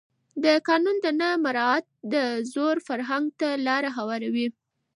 د 0.43 0.45
قانون 0.67 0.97
نه 1.21 1.29
مراعت 1.45 1.85
د 2.13 2.15
زور 2.53 2.75
فرهنګ 2.87 3.25
ته 3.39 3.49
لاره 3.67 3.89
هواروي 3.97 4.47